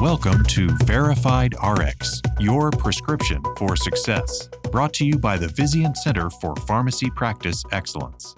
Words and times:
Welcome 0.00 0.44
to 0.46 0.68
Verified 0.84 1.54
RX, 1.64 2.22
your 2.38 2.70
prescription 2.70 3.42
for 3.56 3.76
success. 3.76 4.48
Brought 4.70 4.92
to 4.94 5.04
you 5.04 5.18
by 5.18 5.36
the 5.36 5.46
Vizient 5.46 5.96
Center 5.96 6.30
for 6.30 6.54
Pharmacy 6.56 7.10
Practice 7.10 7.62
Excellence. 7.72 8.34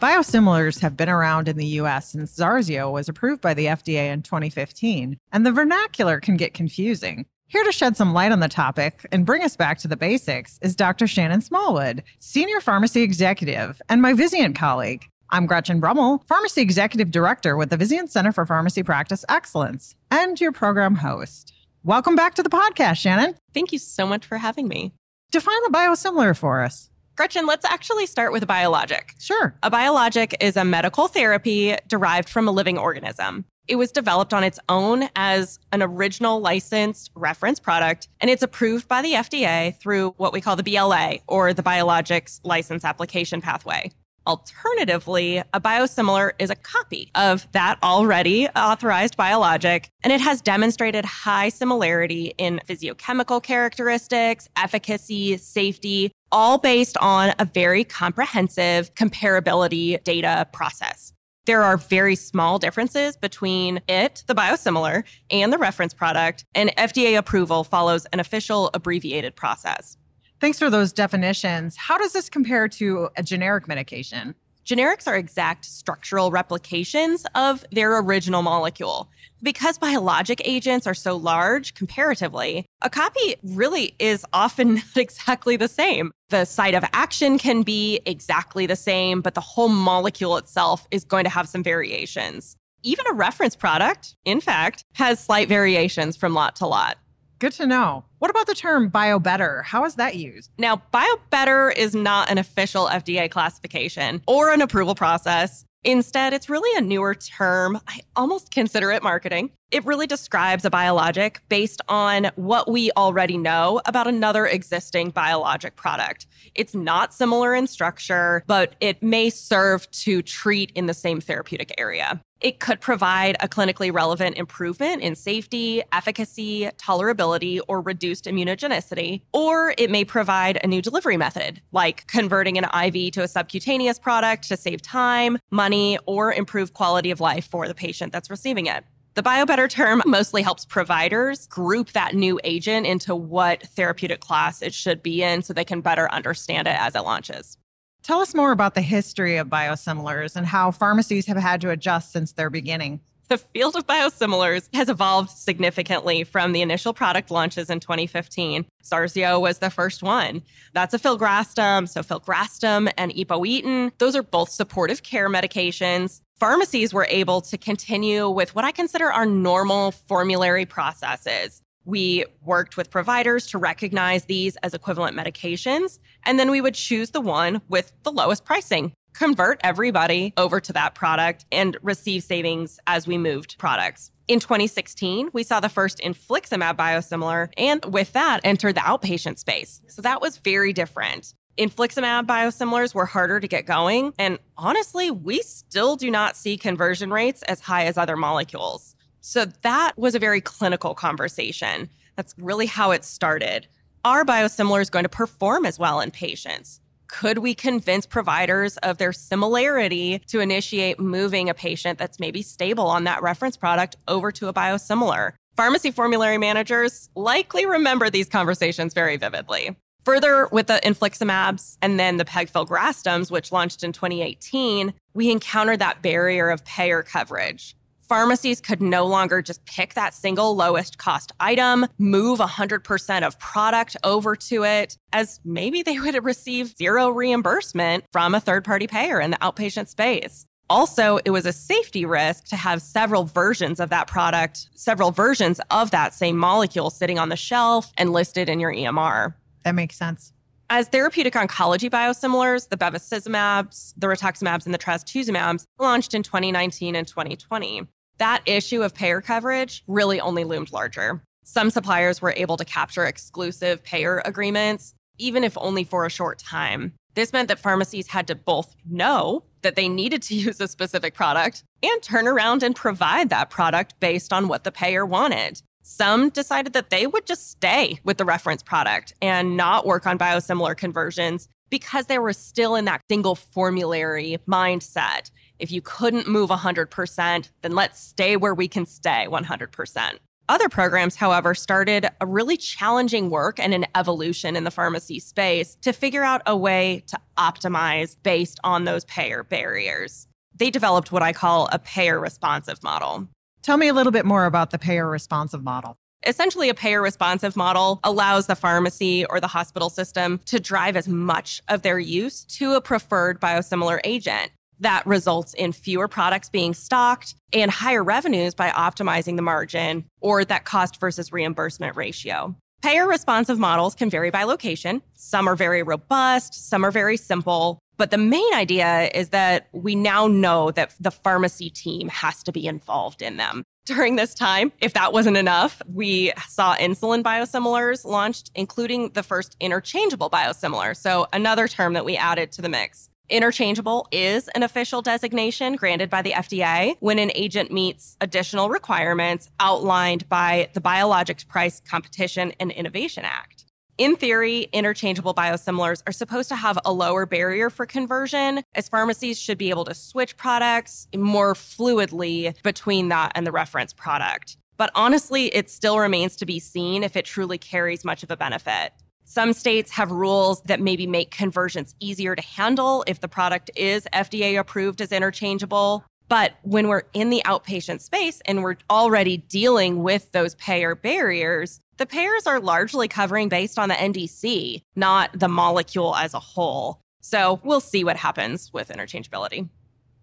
Biosimilars 0.00 0.78
have 0.80 0.96
been 0.96 1.08
around 1.08 1.48
in 1.48 1.56
the 1.56 1.66
US 1.66 2.12
since 2.12 2.36
Zarzio 2.36 2.92
was 2.92 3.08
approved 3.08 3.40
by 3.40 3.52
the 3.52 3.66
FDA 3.66 4.12
in 4.12 4.22
2015, 4.22 5.18
and 5.32 5.44
the 5.44 5.52
vernacular 5.52 6.20
can 6.20 6.36
get 6.36 6.54
confusing. 6.54 7.26
Here 7.48 7.64
to 7.64 7.72
shed 7.72 7.96
some 7.96 8.12
light 8.12 8.30
on 8.30 8.40
the 8.40 8.48
topic 8.48 9.06
and 9.10 9.26
bring 9.26 9.42
us 9.42 9.56
back 9.56 9.78
to 9.78 9.88
the 9.88 9.96
basics 9.96 10.58
is 10.62 10.76
Dr. 10.76 11.06
Shannon 11.06 11.40
Smallwood, 11.40 12.04
Senior 12.18 12.60
Pharmacy 12.60 13.02
Executive 13.02 13.82
and 13.88 14.00
my 14.00 14.12
Vizient 14.12 14.54
colleague. 14.54 15.08
I'm 15.30 15.44
Gretchen 15.44 15.78
Brummel, 15.78 16.22
Pharmacy 16.26 16.62
Executive 16.62 17.10
Director 17.10 17.54
with 17.54 17.68
the 17.68 17.76
Vizient 17.76 18.08
Center 18.08 18.32
for 18.32 18.46
Pharmacy 18.46 18.82
Practice 18.82 19.26
Excellence, 19.28 19.94
and 20.10 20.40
your 20.40 20.52
program 20.52 20.94
host. 20.94 21.52
Welcome 21.84 22.16
back 22.16 22.34
to 22.36 22.42
the 22.42 22.48
podcast, 22.48 22.96
Shannon. 22.96 23.34
Thank 23.52 23.70
you 23.70 23.78
so 23.78 24.06
much 24.06 24.24
for 24.24 24.38
having 24.38 24.68
me. 24.68 24.94
Define 25.30 25.66
a 25.66 25.70
biosimilar 25.70 26.34
for 26.34 26.62
us. 26.62 26.88
Gretchen, 27.14 27.44
let's 27.44 27.66
actually 27.66 28.06
start 28.06 28.32
with 28.32 28.42
a 28.42 28.46
biologic. 28.46 29.16
Sure. 29.18 29.54
A 29.62 29.68
biologic 29.68 30.34
is 30.40 30.56
a 30.56 30.64
medical 30.64 31.08
therapy 31.08 31.76
derived 31.88 32.30
from 32.30 32.48
a 32.48 32.52
living 32.52 32.78
organism. 32.78 33.44
It 33.66 33.76
was 33.76 33.92
developed 33.92 34.32
on 34.32 34.44
its 34.44 34.58
own 34.70 35.10
as 35.14 35.58
an 35.72 35.82
original 35.82 36.40
licensed 36.40 37.10
reference 37.14 37.60
product, 37.60 38.08
and 38.22 38.30
it's 38.30 38.42
approved 38.42 38.88
by 38.88 39.02
the 39.02 39.12
FDA 39.12 39.76
through 39.76 40.14
what 40.16 40.32
we 40.32 40.40
call 40.40 40.56
the 40.56 40.62
BLA 40.62 41.18
or 41.26 41.52
the 41.52 41.62
Biologics 41.62 42.40
License 42.44 42.82
Application 42.82 43.42
Pathway. 43.42 43.92
Alternatively, 44.28 45.38
a 45.38 45.58
biosimilar 45.58 46.32
is 46.38 46.50
a 46.50 46.54
copy 46.54 47.10
of 47.14 47.50
that 47.52 47.78
already 47.82 48.46
authorized 48.48 49.16
biologic, 49.16 49.88
and 50.04 50.12
it 50.12 50.20
has 50.20 50.42
demonstrated 50.42 51.06
high 51.06 51.48
similarity 51.48 52.34
in 52.36 52.60
physiochemical 52.68 53.42
characteristics, 53.42 54.46
efficacy, 54.54 55.38
safety, 55.38 56.12
all 56.30 56.58
based 56.58 56.98
on 56.98 57.32
a 57.38 57.46
very 57.46 57.84
comprehensive 57.84 58.94
comparability 58.94 60.04
data 60.04 60.46
process. 60.52 61.14
There 61.46 61.62
are 61.62 61.78
very 61.78 62.14
small 62.14 62.58
differences 62.58 63.16
between 63.16 63.80
it, 63.88 64.24
the 64.26 64.34
biosimilar, 64.34 65.04
and 65.30 65.50
the 65.50 65.56
reference 65.56 65.94
product, 65.94 66.44
and 66.54 66.68
FDA 66.76 67.16
approval 67.16 67.64
follows 67.64 68.04
an 68.12 68.20
official 68.20 68.68
abbreviated 68.74 69.36
process. 69.36 69.96
Thanks 70.40 70.58
for 70.58 70.70
those 70.70 70.92
definitions. 70.92 71.76
How 71.76 71.98
does 71.98 72.12
this 72.12 72.30
compare 72.30 72.68
to 72.68 73.08
a 73.16 73.24
generic 73.24 73.66
medication? 73.66 74.36
Generics 74.64 75.08
are 75.08 75.16
exact 75.16 75.64
structural 75.64 76.30
replications 76.30 77.26
of 77.34 77.64
their 77.72 77.98
original 77.98 78.42
molecule. 78.42 79.08
Because 79.42 79.78
biologic 79.78 80.40
agents 80.44 80.86
are 80.86 80.94
so 80.94 81.16
large 81.16 81.74
comparatively, 81.74 82.66
a 82.82 82.90
copy 82.90 83.34
really 83.42 83.96
is 83.98 84.24
often 84.32 84.74
not 84.74 84.96
exactly 84.96 85.56
the 85.56 85.68
same. 85.68 86.12
The 86.28 86.44
site 86.44 86.74
of 86.74 86.84
action 86.92 87.38
can 87.38 87.62
be 87.62 88.00
exactly 88.06 88.66
the 88.66 88.76
same, 88.76 89.22
but 89.22 89.34
the 89.34 89.40
whole 89.40 89.68
molecule 89.68 90.36
itself 90.36 90.86
is 90.92 91.02
going 91.02 91.24
to 91.24 91.30
have 91.30 91.48
some 91.48 91.64
variations. 91.64 92.54
Even 92.84 93.06
a 93.08 93.14
reference 93.14 93.56
product, 93.56 94.14
in 94.24 94.40
fact, 94.40 94.84
has 94.92 95.18
slight 95.18 95.48
variations 95.48 96.16
from 96.16 96.34
lot 96.34 96.54
to 96.56 96.66
lot. 96.66 96.96
Good 97.40 97.52
to 97.52 97.66
know. 97.66 98.04
What 98.18 98.32
about 98.32 98.48
the 98.48 98.54
term 98.54 98.90
biobetter? 98.90 99.62
How 99.62 99.84
is 99.84 99.94
that 99.94 100.16
used? 100.16 100.50
Now, 100.58 100.82
biobetter 100.92 101.72
is 101.76 101.94
not 101.94 102.30
an 102.32 102.38
official 102.38 102.86
FDA 102.86 103.30
classification 103.30 104.22
or 104.26 104.52
an 104.52 104.60
approval 104.60 104.96
process. 104.96 105.64
Instead, 105.84 106.32
it's 106.32 106.50
really 106.50 106.76
a 106.76 106.80
newer 106.80 107.14
term. 107.14 107.80
I 107.86 108.00
almost 108.16 108.50
consider 108.50 108.90
it 108.90 109.04
marketing. 109.04 109.50
It 109.70 109.84
really 109.84 110.06
describes 110.06 110.64
a 110.64 110.70
biologic 110.70 111.42
based 111.50 111.82
on 111.88 112.30
what 112.36 112.70
we 112.70 112.90
already 112.92 113.36
know 113.36 113.82
about 113.84 114.06
another 114.06 114.46
existing 114.46 115.10
biologic 115.10 115.76
product. 115.76 116.26
It's 116.54 116.74
not 116.74 117.12
similar 117.12 117.54
in 117.54 117.66
structure, 117.66 118.44
but 118.46 118.76
it 118.80 119.02
may 119.02 119.28
serve 119.28 119.90
to 119.90 120.22
treat 120.22 120.72
in 120.74 120.86
the 120.86 120.94
same 120.94 121.20
therapeutic 121.20 121.74
area. 121.76 122.22
It 122.40 122.60
could 122.60 122.80
provide 122.80 123.36
a 123.40 123.48
clinically 123.48 123.92
relevant 123.92 124.38
improvement 124.38 125.02
in 125.02 125.14
safety, 125.14 125.82
efficacy, 125.92 126.70
tolerability, 126.78 127.60
or 127.68 127.82
reduced 127.82 128.24
immunogenicity. 128.24 129.20
Or 129.34 129.74
it 129.76 129.90
may 129.90 130.04
provide 130.04 130.58
a 130.64 130.66
new 130.66 130.80
delivery 130.80 131.18
method, 131.18 131.60
like 131.72 132.06
converting 132.06 132.56
an 132.56 132.64
IV 132.64 133.12
to 133.12 133.22
a 133.22 133.28
subcutaneous 133.28 133.98
product 133.98 134.48
to 134.48 134.56
save 134.56 134.80
time, 134.80 135.36
money, 135.50 135.98
or 136.06 136.32
improve 136.32 136.72
quality 136.72 137.10
of 137.10 137.20
life 137.20 137.46
for 137.50 137.68
the 137.68 137.74
patient 137.74 138.14
that's 138.14 138.30
receiving 138.30 138.64
it. 138.64 138.82
The 139.14 139.22
biobetter 139.22 139.68
term 139.68 140.02
mostly 140.06 140.42
helps 140.42 140.64
providers 140.64 141.46
group 141.48 141.92
that 141.92 142.14
new 142.14 142.38
agent 142.44 142.86
into 142.86 143.16
what 143.16 143.62
therapeutic 143.68 144.20
class 144.20 144.62
it 144.62 144.72
should 144.72 145.02
be 145.02 145.22
in 145.22 145.42
so 145.42 145.52
they 145.52 145.64
can 145.64 145.80
better 145.80 146.10
understand 146.12 146.68
it 146.68 146.76
as 146.78 146.94
it 146.94 147.00
launches. 147.00 147.56
Tell 148.02 148.20
us 148.20 148.34
more 148.34 148.52
about 148.52 148.74
the 148.74 148.80
history 148.80 149.36
of 149.36 149.48
biosimilars 149.48 150.36
and 150.36 150.46
how 150.46 150.70
pharmacies 150.70 151.26
have 151.26 151.36
had 151.36 151.60
to 151.62 151.70
adjust 151.70 152.12
since 152.12 152.32
their 152.32 152.48
beginning. 152.48 153.00
The 153.28 153.36
field 153.36 153.76
of 153.76 153.86
biosimilars 153.86 154.74
has 154.74 154.88
evolved 154.88 155.30
significantly 155.30 156.24
from 156.24 156.52
the 156.52 156.62
initial 156.62 156.94
product 156.94 157.30
launches 157.30 157.68
in 157.68 157.78
2015. 157.78 158.64
Zarzio 158.82 159.38
was 159.38 159.58
the 159.58 159.68
first 159.68 160.02
one. 160.02 160.42
That's 160.72 160.94
a 160.94 160.98
filgrastim. 160.98 161.86
So, 161.86 162.02
filgrastim 162.02 162.90
and 162.96 163.12
epoetin, 163.12 163.92
those 163.98 164.16
are 164.16 164.22
both 164.22 164.48
supportive 164.48 165.02
care 165.02 165.28
medications. 165.28 166.22
Pharmacies 166.38 166.94
were 166.94 167.06
able 167.10 167.40
to 167.40 167.58
continue 167.58 168.30
with 168.30 168.54
what 168.54 168.64
I 168.64 168.70
consider 168.70 169.10
our 169.10 169.26
normal 169.26 169.90
formulary 169.90 170.66
processes. 170.66 171.62
We 171.84 172.26
worked 172.44 172.76
with 172.76 172.90
providers 172.90 173.48
to 173.48 173.58
recognize 173.58 174.26
these 174.26 174.54
as 174.62 174.72
equivalent 174.72 175.16
medications, 175.16 175.98
and 176.24 176.38
then 176.38 176.52
we 176.52 176.60
would 176.60 176.74
choose 176.74 177.10
the 177.10 177.20
one 177.20 177.60
with 177.68 177.92
the 178.04 178.12
lowest 178.12 178.44
pricing, 178.44 178.92
convert 179.14 179.60
everybody 179.64 180.32
over 180.36 180.60
to 180.60 180.72
that 180.74 180.94
product, 180.94 181.44
and 181.50 181.76
receive 181.82 182.22
savings 182.22 182.78
as 182.86 183.08
we 183.08 183.18
moved 183.18 183.58
products. 183.58 184.12
In 184.28 184.38
2016, 184.38 185.30
we 185.32 185.42
saw 185.42 185.58
the 185.58 185.68
first 185.68 185.98
infliximab 186.04 186.76
biosimilar, 186.76 187.48
and 187.56 187.84
with 187.86 188.12
that, 188.12 188.42
entered 188.44 188.76
the 188.76 188.80
outpatient 188.80 189.40
space. 189.40 189.80
So 189.88 190.02
that 190.02 190.20
was 190.20 190.36
very 190.36 190.72
different. 190.72 191.34
Infliximab 191.58 192.24
biosimilars 192.24 192.94
were 192.94 193.04
harder 193.04 193.40
to 193.40 193.48
get 193.48 193.66
going, 193.66 194.14
and 194.16 194.38
honestly, 194.56 195.10
we 195.10 195.42
still 195.42 195.96
do 195.96 196.08
not 196.08 196.36
see 196.36 196.56
conversion 196.56 197.12
rates 197.12 197.42
as 197.42 197.58
high 197.58 197.86
as 197.86 197.98
other 197.98 198.16
molecules. 198.16 198.94
So 199.22 199.44
that 199.62 199.92
was 199.96 200.14
a 200.14 200.20
very 200.20 200.40
clinical 200.40 200.94
conversation. 200.94 201.90
That's 202.14 202.32
really 202.38 202.66
how 202.66 202.92
it 202.92 203.04
started. 203.04 203.66
Are 204.04 204.24
biosimilars 204.24 204.88
going 204.88 205.02
to 205.02 205.08
perform 205.08 205.66
as 205.66 205.80
well 205.80 205.98
in 205.98 206.12
patients? 206.12 206.80
Could 207.08 207.38
we 207.38 207.56
convince 207.56 208.06
providers 208.06 208.76
of 208.78 208.98
their 208.98 209.12
similarity 209.12 210.20
to 210.28 210.38
initiate 210.38 211.00
moving 211.00 211.48
a 211.48 211.54
patient 211.54 211.98
that's 211.98 212.20
maybe 212.20 212.40
stable 212.40 212.86
on 212.86 213.02
that 213.04 213.20
reference 213.20 213.56
product 213.56 213.96
over 214.06 214.30
to 214.30 214.46
a 214.46 214.54
biosimilar? 214.54 215.32
Pharmacy 215.56 215.90
formulary 215.90 216.38
managers 216.38 217.10
likely 217.16 217.66
remember 217.66 218.10
these 218.10 218.28
conversations 218.28 218.94
very 218.94 219.16
vividly. 219.16 219.76
Further, 220.08 220.48
with 220.50 220.68
the 220.68 220.80
infliximabs 220.84 221.76
and 221.82 222.00
then 222.00 222.16
the 222.16 222.24
pegfilgrastims, 222.24 223.30
which 223.30 223.52
launched 223.52 223.84
in 223.84 223.92
2018, 223.92 224.94
we 225.12 225.30
encountered 225.30 225.80
that 225.80 226.00
barrier 226.00 226.48
of 226.48 226.64
payer 226.64 227.02
coverage 227.02 227.76
pharmacies 228.00 228.58
could 228.58 228.80
no 228.80 229.04
longer 229.04 229.42
just 229.42 229.62
pick 229.66 229.92
that 229.92 230.14
single 230.14 230.56
lowest 230.56 230.96
cost 230.96 231.30
item, 231.40 231.86
move 231.98 232.38
100% 232.38 233.22
of 233.22 233.38
product 233.38 233.98
over 234.02 234.34
to 234.34 234.64
it, 234.64 234.96
as 235.12 235.40
maybe 235.44 235.82
they 235.82 235.98
would 235.98 236.24
receive 236.24 236.68
zero 236.68 237.10
reimbursement 237.10 238.02
from 238.10 238.34
a 238.34 238.40
third 238.40 238.64
party 238.64 238.86
payer 238.86 239.20
in 239.20 239.30
the 239.30 239.36
outpatient 239.36 239.88
space. 239.88 240.46
Also, 240.70 241.18
it 241.26 241.30
was 241.30 241.44
a 241.44 241.52
safety 241.52 242.06
risk 242.06 242.44
to 242.46 242.56
have 242.56 242.80
several 242.80 243.24
versions 243.24 243.78
of 243.78 243.90
that 243.90 244.06
product, 244.06 244.68
several 244.74 245.10
versions 245.10 245.60
of 245.70 245.90
that 245.90 246.14
same 246.14 246.38
molecule 246.38 246.88
sitting 246.88 247.18
on 247.18 247.28
the 247.28 247.36
shelf 247.36 247.92
and 247.98 248.14
listed 248.14 248.48
in 248.48 248.58
your 248.58 248.72
EMR. 248.72 249.34
That 249.64 249.74
makes 249.74 249.96
sense. 249.96 250.32
As 250.70 250.88
therapeutic 250.88 251.34
oncology 251.34 251.90
biosimilars, 251.90 252.68
the 252.68 252.76
bevacizumabs, 252.76 253.94
the 253.96 254.06
rituximabs, 254.06 254.66
and 254.66 254.74
the 254.74 254.78
trastuzumabs 254.78 255.64
launched 255.78 256.12
in 256.12 256.22
2019 256.22 256.94
and 256.94 257.08
2020 257.08 257.88
that 258.18 258.42
issue 258.46 258.82
of 258.82 258.94
payer 258.94 259.20
coverage 259.20 259.82
really 259.86 260.20
only 260.20 260.44
loomed 260.44 260.72
larger. 260.72 261.22
Some 261.44 261.70
suppliers 261.70 262.20
were 262.20 262.34
able 262.36 262.56
to 262.56 262.64
capture 262.64 263.04
exclusive 263.04 263.82
payer 263.82 264.20
agreements, 264.24 264.94
even 265.18 265.44
if 265.44 265.56
only 265.56 265.84
for 265.84 266.04
a 266.04 266.10
short 266.10 266.38
time. 266.38 266.92
This 267.14 267.32
meant 267.32 267.48
that 267.48 267.58
pharmacies 267.58 268.08
had 268.08 268.26
to 268.26 268.34
both 268.34 268.76
know 268.88 269.44
that 269.62 269.76
they 269.76 269.88
needed 269.88 270.22
to 270.22 270.34
use 270.46 270.60
a 270.60 270.68
specific 270.68 271.14
product 271.14 271.64
and 271.82 272.02
turn 272.02 272.28
around 272.28 272.62
and 272.62 272.76
provide 272.76 273.30
that 273.30 273.50
product 273.50 273.98
based 274.00 274.32
on 274.32 274.48
what 274.48 274.64
the 274.64 274.72
payer 274.72 275.06
wanted. 275.06 275.62
Some 275.90 276.28
decided 276.28 276.74
that 276.74 276.90
they 276.90 277.06
would 277.06 277.24
just 277.24 277.50
stay 277.50 277.98
with 278.04 278.18
the 278.18 278.26
reference 278.26 278.62
product 278.62 279.14
and 279.22 279.56
not 279.56 279.86
work 279.86 280.06
on 280.06 280.18
biosimilar 280.18 280.76
conversions 280.76 281.48
because 281.70 282.06
they 282.06 282.18
were 282.18 282.34
still 282.34 282.76
in 282.76 282.84
that 282.84 283.00
single 283.10 283.34
formulary 283.34 284.36
mindset. 284.46 285.30
If 285.58 285.72
you 285.72 285.80
couldn't 285.80 286.28
move 286.28 286.50
100%, 286.50 287.50
then 287.62 287.74
let's 287.74 287.98
stay 287.98 288.36
where 288.36 288.54
we 288.54 288.68
can 288.68 288.84
stay 288.84 289.26
100%. 289.30 290.18
Other 290.50 290.68
programs, 290.68 291.16
however, 291.16 291.54
started 291.54 292.06
a 292.20 292.26
really 292.26 292.58
challenging 292.58 293.30
work 293.30 293.58
and 293.58 293.72
an 293.72 293.86
evolution 293.94 294.56
in 294.56 294.64
the 294.64 294.70
pharmacy 294.70 295.18
space 295.18 295.78
to 295.80 295.94
figure 295.94 296.22
out 296.22 296.42
a 296.44 296.54
way 296.54 297.02
to 297.06 297.18
optimize 297.38 298.14
based 298.22 298.60
on 298.62 298.84
those 298.84 299.06
payer 299.06 299.42
barriers. 299.42 300.28
They 300.54 300.70
developed 300.70 301.12
what 301.12 301.22
I 301.22 301.32
call 301.32 301.66
a 301.72 301.78
payer 301.78 302.20
responsive 302.20 302.82
model. 302.82 303.26
Tell 303.62 303.76
me 303.76 303.88
a 303.88 303.94
little 303.94 304.12
bit 304.12 304.24
more 304.24 304.44
about 304.44 304.70
the 304.70 304.78
payer 304.78 305.08
responsive 305.08 305.62
model. 305.62 305.96
Essentially, 306.26 306.68
a 306.68 306.74
payer 306.74 307.00
responsive 307.00 307.56
model 307.56 308.00
allows 308.02 308.46
the 308.46 308.56
pharmacy 308.56 309.24
or 309.26 309.40
the 309.40 309.46
hospital 309.46 309.88
system 309.88 310.40
to 310.46 310.58
drive 310.58 310.96
as 310.96 311.06
much 311.06 311.62
of 311.68 311.82
their 311.82 311.98
use 311.98 312.44
to 312.44 312.74
a 312.74 312.80
preferred 312.80 313.40
biosimilar 313.40 314.00
agent. 314.04 314.50
That 314.80 315.06
results 315.06 315.54
in 315.54 315.72
fewer 315.72 316.08
products 316.08 316.48
being 316.48 316.74
stocked 316.74 317.34
and 317.52 317.70
higher 317.70 318.02
revenues 318.02 318.54
by 318.54 318.70
optimizing 318.70 319.36
the 319.36 319.42
margin 319.42 320.04
or 320.20 320.44
that 320.44 320.64
cost 320.64 321.00
versus 321.00 321.32
reimbursement 321.32 321.96
ratio. 321.96 322.54
Payer 322.80 323.08
responsive 323.08 323.58
models 323.58 323.96
can 323.96 324.08
vary 324.08 324.30
by 324.30 324.44
location. 324.44 325.02
Some 325.14 325.48
are 325.48 325.56
very 325.56 325.82
robust, 325.82 326.68
some 326.68 326.84
are 326.84 326.92
very 326.92 327.16
simple. 327.16 327.80
But 327.98 328.12
the 328.12 328.18
main 328.18 328.54
idea 328.54 329.10
is 329.12 329.30
that 329.30 329.68
we 329.72 329.96
now 329.96 330.28
know 330.28 330.70
that 330.70 330.94
the 331.00 331.10
pharmacy 331.10 331.68
team 331.68 332.08
has 332.08 332.42
to 332.44 332.52
be 332.52 332.66
involved 332.66 333.20
in 333.20 333.36
them 333.36 333.64
during 333.86 334.16
this 334.16 334.34
time. 334.34 334.70
If 334.80 334.94
that 334.94 335.12
wasn't 335.12 335.36
enough, 335.36 335.82
we 335.92 336.32
saw 336.46 336.76
insulin 336.76 337.22
biosimilars 337.22 338.04
launched, 338.04 338.52
including 338.54 339.10
the 339.10 339.24
first 339.24 339.56
interchangeable 339.60 340.30
biosimilar. 340.30 340.96
So, 340.96 341.26
another 341.32 341.66
term 341.66 341.94
that 341.94 342.04
we 342.04 342.16
added 342.16 342.52
to 342.52 342.62
the 342.62 342.68
mix. 342.68 343.10
Interchangeable 343.30 344.08
is 344.10 344.48
an 344.48 344.62
official 344.62 345.02
designation 345.02 345.76
granted 345.76 346.08
by 346.08 346.22
the 346.22 346.30
FDA 346.32 346.96
when 347.00 347.18
an 347.18 347.30
agent 347.34 347.70
meets 347.70 348.16
additional 348.22 348.70
requirements 348.70 349.50
outlined 349.60 350.26
by 350.30 350.70
the 350.72 350.80
Biologics 350.80 351.46
Price 351.46 351.80
Competition 351.80 352.52
and 352.58 352.70
Innovation 352.70 353.24
Act. 353.26 353.67
In 353.98 354.14
theory, 354.14 354.68
interchangeable 354.72 355.34
biosimilars 355.34 356.04
are 356.06 356.12
supposed 356.12 356.48
to 356.50 356.54
have 356.54 356.78
a 356.84 356.92
lower 356.92 357.26
barrier 357.26 357.68
for 357.68 357.84
conversion, 357.84 358.62
as 358.76 358.88
pharmacies 358.88 359.40
should 359.40 359.58
be 359.58 359.70
able 359.70 359.84
to 359.86 359.94
switch 359.94 360.36
products 360.36 361.08
more 361.16 361.54
fluidly 361.54 362.54
between 362.62 363.08
that 363.08 363.32
and 363.34 363.44
the 363.44 363.50
reference 363.50 363.92
product. 363.92 364.56
But 364.76 364.92
honestly, 364.94 365.46
it 365.46 365.68
still 365.68 365.98
remains 365.98 366.36
to 366.36 366.46
be 366.46 366.60
seen 366.60 367.02
if 367.02 367.16
it 367.16 367.24
truly 367.24 367.58
carries 367.58 368.04
much 368.04 368.22
of 368.22 368.30
a 368.30 368.36
benefit. 368.36 368.92
Some 369.24 369.52
states 369.52 369.90
have 369.90 370.12
rules 370.12 370.62
that 370.62 370.80
maybe 370.80 371.08
make 371.08 371.32
conversions 371.32 371.96
easier 371.98 372.36
to 372.36 372.42
handle 372.42 373.02
if 373.08 373.18
the 373.20 373.26
product 373.26 373.68
is 373.74 374.06
FDA 374.12 374.60
approved 374.60 375.00
as 375.00 375.10
interchangeable. 375.10 376.04
But 376.28 376.52
when 376.62 376.86
we're 376.86 377.02
in 377.14 377.30
the 377.30 377.42
outpatient 377.44 378.00
space 378.00 378.40
and 378.44 378.62
we're 378.62 378.76
already 378.88 379.38
dealing 379.38 380.04
with 380.04 380.30
those 380.30 380.54
payer 380.54 380.94
barriers, 380.94 381.80
the 381.98 382.06
payers 382.06 382.46
are 382.46 382.60
largely 382.60 383.08
covering 383.08 383.48
based 383.48 383.78
on 383.78 383.88
the 383.88 383.94
NDC, 383.94 384.82
not 384.96 385.38
the 385.38 385.48
molecule 385.48 386.16
as 386.16 386.32
a 386.32 386.40
whole. 386.40 387.00
So 387.20 387.60
we'll 387.64 387.80
see 387.80 388.04
what 388.04 388.16
happens 388.16 388.72
with 388.72 388.88
interchangeability. 388.88 389.68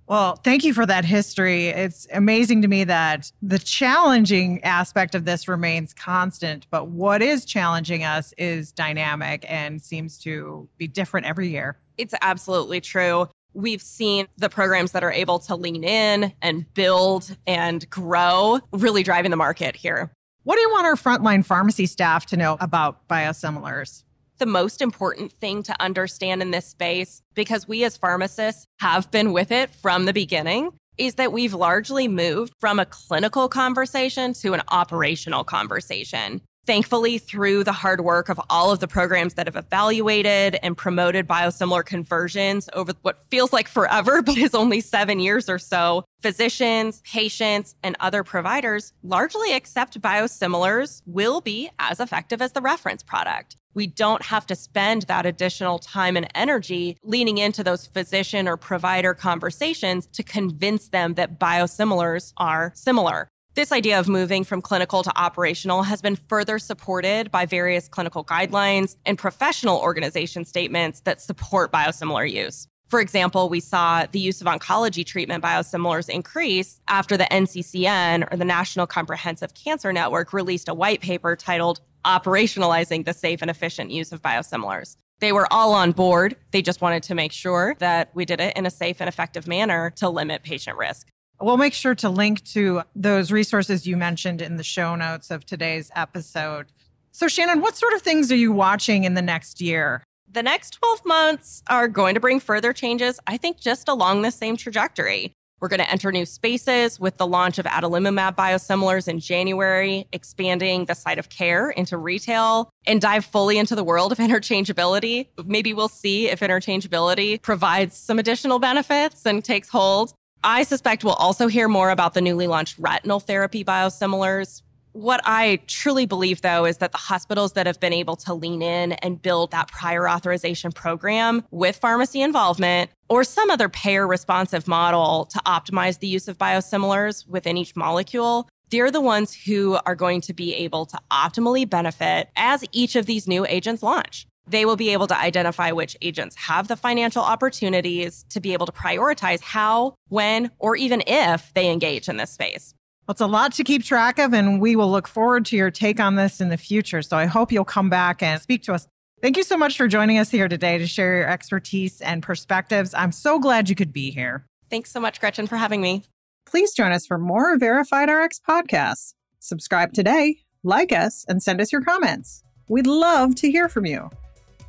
Well, 0.07 0.35
thank 0.35 0.63
you 0.63 0.73
for 0.73 0.85
that 0.85 1.03
history. 1.03 1.67
It's 1.67 2.07
amazing 2.13 2.61
to 2.61 2.67
me 2.67 2.83
that 2.83 3.31
the 3.41 3.57
challenging 3.57 4.63
aspect 4.63 5.15
of 5.15 5.25
this 5.25 5.47
remains 5.47 5.93
constant, 5.95 6.67
but 6.69 6.89
what 6.89 7.23
is 7.23 7.43
challenging 7.43 8.03
us 8.03 8.31
is 8.37 8.71
dynamic 8.71 9.45
and 9.49 9.81
seems 9.81 10.19
to 10.19 10.69
be 10.77 10.87
different 10.87 11.25
every 11.25 11.49
year. 11.49 11.79
It's 11.97 12.13
absolutely 12.21 12.81
true. 12.81 13.29
We've 13.53 13.81
seen 13.81 14.27
the 14.37 14.49
programs 14.49 14.91
that 14.91 15.03
are 15.03 15.11
able 15.11 15.39
to 15.39 15.55
lean 15.55 15.83
in 15.83 16.33
and 16.41 16.71
build 16.75 17.35
and 17.47 17.89
grow 17.89 18.59
really 18.73 19.01
driving 19.01 19.31
the 19.31 19.37
market 19.37 19.75
here. 19.75 20.11
What 20.45 20.57
do 20.57 20.61
you 20.61 20.69
want 20.69 20.85
our 20.85 20.93
frontline 20.93 21.43
pharmacy 21.43 21.87
staff 21.87 22.27
to 22.27 22.37
know 22.37 22.55
about 22.59 23.07
biosimilars? 23.07 24.03
The 24.37 24.45
most 24.45 24.79
important 24.79 25.31
thing 25.31 25.63
to 25.63 25.75
understand 25.81 26.43
in 26.43 26.51
this 26.51 26.67
space, 26.67 27.23
because 27.33 27.67
we 27.67 27.83
as 27.83 27.97
pharmacists 27.97 28.67
have 28.79 29.09
been 29.09 29.33
with 29.33 29.51
it 29.51 29.71
from 29.71 30.05
the 30.05 30.13
beginning, 30.13 30.69
is 30.99 31.15
that 31.15 31.33
we've 31.33 31.55
largely 31.55 32.07
moved 32.07 32.53
from 32.59 32.77
a 32.77 32.85
clinical 32.85 33.49
conversation 33.49 34.33
to 34.33 34.53
an 34.53 34.61
operational 34.67 35.43
conversation. 35.43 36.41
Thankfully, 36.65 37.19
through 37.19 37.63
the 37.63 37.71
hard 37.71 38.01
work 38.01 38.27
of 38.27 38.41
all 38.49 38.71
of 38.71 38.79
the 38.79 38.87
programs 38.87 39.35
that 39.35 39.45
have 39.45 39.55
evaluated 39.55 40.57
and 40.63 40.75
promoted 40.75 41.27
biosimilar 41.27 41.85
conversions 41.85 42.69
over 42.73 42.93
what 43.03 43.23
feels 43.29 43.53
like 43.53 43.67
forever, 43.67 44.21
but 44.23 44.37
is 44.37 44.55
only 44.55 44.81
seven 44.81 45.19
years 45.19 45.47
or 45.47 45.59
so, 45.59 46.05
physicians, 46.21 47.01
patients, 47.05 47.75
and 47.83 47.95
other 47.99 48.23
providers 48.23 48.93
largely 49.03 49.53
accept 49.53 50.01
biosimilars 50.01 51.03
will 51.05 51.39
be 51.39 51.69
as 51.77 51.99
effective 51.99 52.41
as 52.41 52.53
the 52.53 52.61
reference 52.61 53.03
product. 53.03 53.57
We 53.75 53.87
don't 53.87 54.23
have 54.23 54.47
to 54.47 54.55
spend 54.55 55.03
that 55.03 55.25
additional 55.25 55.79
time 55.79 56.15
and 56.17 56.27
energy 56.33 56.97
leaning 57.03 57.37
into 57.37 57.63
those 57.63 57.85
physician 57.85 58.47
or 58.47 58.57
provider 58.57 59.13
conversations 59.13 60.07
to 60.13 60.23
convince 60.23 60.87
them 60.87 61.15
that 61.15 61.37
biosimilars 61.39 62.33
are 62.37 62.71
similar. 62.73 63.27
This 63.55 63.71
idea 63.71 63.97
of 64.01 64.09
moving 64.09 64.43
from 64.43 64.61
clinical 64.61 65.01
to 65.01 65.17
operational 65.17 65.83
has 65.83 66.01
been 66.01 66.17
further 66.17 66.59
supported 66.59 67.31
by 67.31 67.45
various 67.45 67.87
clinical 67.87 68.21
guidelines 68.21 68.97
and 69.05 69.17
professional 69.17 69.79
organization 69.79 70.43
statements 70.43 70.99
that 71.05 71.21
support 71.21 71.71
biosimilar 71.71 72.29
use. 72.29 72.67
For 72.89 72.99
example, 72.99 73.47
we 73.47 73.61
saw 73.61 74.07
the 74.11 74.19
use 74.19 74.41
of 74.41 74.47
oncology 74.47 75.05
treatment 75.05 75.41
biosimilars 75.41 76.09
increase 76.09 76.81
after 76.89 77.15
the 77.15 77.23
NCCN 77.31 78.29
or 78.29 78.35
the 78.35 78.43
National 78.43 78.85
Comprehensive 78.85 79.53
Cancer 79.53 79.93
Network 79.93 80.33
released 80.33 80.67
a 80.67 80.73
white 80.73 80.99
paper 80.99 81.37
titled 81.37 81.79
Operationalizing 82.05 83.05
the 83.05 83.13
Safe 83.13 83.41
and 83.41 83.49
Efficient 83.49 83.89
Use 83.89 84.11
of 84.11 84.21
Biosimilars. 84.21 84.97
They 85.21 85.31
were 85.31 85.47
all 85.49 85.73
on 85.73 85.93
board. 85.93 86.35
They 86.51 86.61
just 86.61 86.81
wanted 86.81 87.03
to 87.03 87.15
make 87.15 87.31
sure 87.31 87.77
that 87.79 88.11
we 88.13 88.25
did 88.25 88.41
it 88.41 88.57
in 88.57 88.65
a 88.65 88.69
safe 88.69 88.97
and 88.99 89.07
effective 89.07 89.47
manner 89.47 89.91
to 89.91 90.09
limit 90.09 90.43
patient 90.43 90.77
risk. 90.77 91.07
We'll 91.41 91.57
make 91.57 91.73
sure 91.73 91.95
to 91.95 92.09
link 92.09 92.43
to 92.45 92.83
those 92.95 93.31
resources 93.31 93.85
you 93.85 93.97
mentioned 93.97 94.41
in 94.41 94.55
the 94.55 94.63
show 94.63 94.95
notes 94.95 95.31
of 95.31 95.45
today's 95.45 95.91
episode. 95.95 96.67
So, 97.11 97.27
Shannon, 97.27 97.61
what 97.61 97.75
sort 97.75 97.93
of 97.93 98.01
things 98.01 98.31
are 98.31 98.37
you 98.37 98.51
watching 98.51 99.03
in 99.03 99.13
the 99.13 99.21
next 99.21 99.61
year? 99.61 100.03
The 100.31 100.43
next 100.43 100.71
12 100.71 101.05
months 101.05 101.63
are 101.69 101.87
going 101.87 102.13
to 102.15 102.19
bring 102.19 102.39
further 102.39 102.73
changes, 102.73 103.19
I 103.27 103.37
think, 103.37 103.59
just 103.59 103.87
along 103.87 104.21
the 104.21 104.31
same 104.31 104.57
trajectory. 104.57 105.33
We're 105.61 105.69
going 105.69 105.79
to 105.79 105.89
enter 105.89 106.11
new 106.11 106.25
spaces 106.25 106.99
with 106.99 107.17
the 107.17 107.25
launch 107.25 107.57
of 107.57 107.65
adalimumab 107.65 108.35
biosimilars 108.35 109.07
in 109.07 109.19
January, 109.19 110.07
expanding 110.11 110.85
the 110.85 110.93
site 110.93 111.17
of 111.17 111.29
care 111.29 111.69
into 111.69 111.97
retail 111.97 112.69
and 112.85 112.99
dive 112.99 113.25
fully 113.25 113.57
into 113.57 113.75
the 113.75 113.83
world 113.83 114.11
of 114.11 114.17
interchangeability. 114.19 115.27
Maybe 115.45 115.73
we'll 115.73 115.87
see 115.87 116.27
if 116.27 116.41
interchangeability 116.41 117.41
provides 117.41 117.95
some 117.95 118.19
additional 118.19 118.59
benefits 118.59 119.25
and 119.25 119.43
takes 119.43 119.69
hold. 119.69 120.13
I 120.45 120.61
suspect 120.61 121.03
we'll 121.03 121.13
also 121.13 121.47
hear 121.47 121.67
more 121.67 121.89
about 121.89 122.13
the 122.13 122.21
newly 122.21 122.45
launched 122.45 122.77
retinal 122.77 123.19
therapy 123.19 123.65
biosimilars. 123.65 124.61
What 124.91 125.19
I 125.25 125.59
truly 125.65 126.05
believe, 126.05 126.41
though, 126.41 126.65
is 126.65 126.77
that 126.77 126.91
the 126.91 126.99
hospitals 126.99 127.53
that 127.53 127.65
have 127.65 127.79
been 127.79 127.91
able 127.91 128.15
to 128.17 128.33
lean 128.35 128.61
in 128.61 128.91
and 128.91 129.19
build 129.19 129.49
that 129.51 129.69
prior 129.69 130.07
authorization 130.07 130.71
program 130.71 131.43
with 131.49 131.77
pharmacy 131.77 132.21
involvement 132.21 132.91
or 133.09 133.23
some 133.23 133.49
other 133.49 133.69
payer 133.69 134.05
responsive 134.05 134.67
model 134.67 135.25
to 135.31 135.39
optimize 135.39 135.97
the 135.97 136.07
use 136.07 136.27
of 136.27 136.37
biosimilars 136.37 137.27
within 137.27 137.57
each 137.57 137.75
molecule, 137.75 138.47
they're 138.69 138.91
the 138.91 139.01
ones 139.01 139.33
who 139.33 139.79
are 139.87 139.95
going 139.95 140.21
to 140.21 140.33
be 140.33 140.53
able 140.53 140.85
to 140.85 140.99
optimally 141.11 141.67
benefit 141.67 142.29
as 142.35 142.63
each 142.71 142.95
of 142.95 143.07
these 143.07 143.27
new 143.27 143.47
agents 143.47 143.81
launch 143.81 144.27
they 144.47 144.65
will 144.65 144.75
be 144.75 144.89
able 144.91 145.07
to 145.07 145.17
identify 145.17 145.71
which 145.71 145.97
agents 146.01 146.35
have 146.35 146.67
the 146.67 146.75
financial 146.75 147.23
opportunities 147.23 148.25
to 148.29 148.39
be 148.39 148.53
able 148.53 148.65
to 148.65 148.71
prioritize 148.71 149.41
how, 149.41 149.95
when, 150.09 150.51
or 150.59 150.75
even 150.75 151.03
if 151.07 151.53
they 151.53 151.71
engage 151.71 152.07
in 152.09 152.17
this 152.17 152.31
space. 152.31 152.73
Well, 153.07 153.13
it's 153.13 153.21
a 153.21 153.27
lot 153.27 153.53
to 153.53 153.63
keep 153.63 153.83
track 153.83 154.17
of, 154.17 154.33
and 154.33 154.59
we 154.59 154.75
will 154.75 154.89
look 154.89 155.07
forward 155.07 155.45
to 155.47 155.55
your 155.55 155.69
take 155.69 155.99
on 155.99 156.15
this 156.15 156.41
in 156.41 156.49
the 156.49 156.57
future. 156.57 157.01
So 157.01 157.17
I 157.17 157.25
hope 157.25 157.51
you'll 157.51 157.63
come 157.63 157.89
back 157.89 158.23
and 158.23 158.41
speak 158.41 158.63
to 158.63 158.73
us. 158.73 158.87
Thank 159.21 159.37
you 159.37 159.43
so 159.43 159.57
much 159.57 159.77
for 159.77 159.87
joining 159.87 160.17
us 160.17 160.31
here 160.31 160.47
today 160.47 160.77
to 160.77 160.87
share 160.87 161.17
your 161.17 161.29
expertise 161.29 162.01
and 162.01 162.21
perspectives. 162.23 162.93
I'm 162.93 163.11
so 163.11 163.39
glad 163.39 163.69
you 163.69 163.75
could 163.75 163.93
be 163.93 164.11
here. 164.11 164.45
Thanks 164.69 164.91
so 164.91 164.99
much, 164.99 165.19
Gretchen, 165.19 165.47
for 165.47 165.57
having 165.57 165.81
me. 165.81 166.03
Please 166.45 166.73
join 166.73 166.91
us 166.91 167.05
for 167.05 167.17
more 167.17 167.57
Verified 167.57 168.09
RX 168.09 168.39
podcasts. 168.47 169.13
Subscribe 169.39 169.93
today, 169.93 170.39
like 170.63 170.91
us, 170.91 171.25
and 171.27 171.41
send 171.41 171.61
us 171.61 171.71
your 171.71 171.81
comments. 171.81 172.43
We'd 172.67 172.87
love 172.87 173.35
to 173.35 173.51
hear 173.51 173.69
from 173.69 173.85
you. 173.85 174.09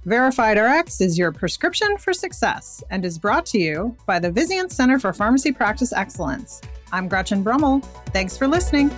Verified 0.06 0.56
RX 0.56 1.00
is 1.00 1.18
your 1.18 1.32
prescription 1.32 1.96
for 1.98 2.12
success 2.12 2.80
and 2.90 3.04
is 3.04 3.18
brought 3.18 3.44
to 3.46 3.58
you 3.58 3.96
by 4.06 4.20
the 4.20 4.30
Vizient 4.30 4.70
Center 4.70 5.00
for 5.00 5.12
Pharmacy 5.12 5.50
Practice 5.50 5.92
Excellence. 5.92 6.60
I'm 6.92 7.08
Gretchen 7.08 7.42
Brummel. 7.42 7.80
Thanks 8.12 8.38
for 8.38 8.46
listening. 8.46 8.90